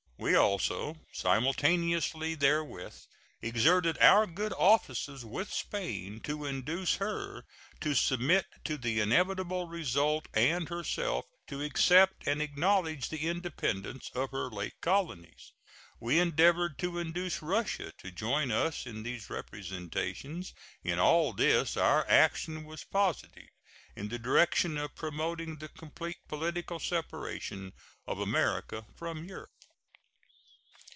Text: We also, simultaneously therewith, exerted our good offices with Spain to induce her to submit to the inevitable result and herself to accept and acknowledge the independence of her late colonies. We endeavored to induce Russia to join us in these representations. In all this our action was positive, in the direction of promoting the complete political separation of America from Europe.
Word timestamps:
We 0.23 0.35
also, 0.35 0.99
simultaneously 1.11 2.35
therewith, 2.35 2.93
exerted 3.41 3.97
our 3.97 4.27
good 4.27 4.53
offices 4.53 5.25
with 5.25 5.51
Spain 5.51 6.19
to 6.19 6.45
induce 6.45 6.97
her 6.97 7.43
to 7.79 7.95
submit 7.95 8.45
to 8.65 8.77
the 8.77 8.99
inevitable 8.99 9.67
result 9.67 10.27
and 10.35 10.69
herself 10.69 11.25
to 11.47 11.63
accept 11.63 12.27
and 12.27 12.39
acknowledge 12.39 13.09
the 13.09 13.27
independence 13.27 14.11
of 14.13 14.29
her 14.29 14.51
late 14.51 14.79
colonies. 14.79 15.53
We 15.99 16.19
endeavored 16.19 16.77
to 16.79 16.99
induce 16.99 17.41
Russia 17.41 17.91
to 17.97 18.11
join 18.11 18.51
us 18.51 18.85
in 18.85 19.01
these 19.01 19.27
representations. 19.27 20.53
In 20.83 20.99
all 20.99 21.33
this 21.33 21.75
our 21.75 22.07
action 22.07 22.65
was 22.65 22.83
positive, 22.83 23.49
in 23.95 24.09
the 24.09 24.19
direction 24.19 24.77
of 24.77 24.93
promoting 24.93 25.55
the 25.55 25.69
complete 25.69 26.17
political 26.27 26.77
separation 26.77 27.73
of 28.05 28.19
America 28.19 28.85
from 28.95 29.23
Europe. 29.23 29.49